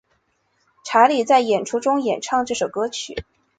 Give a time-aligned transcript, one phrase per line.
[0.83, 3.23] 查理在演出中演唱这首歌曲。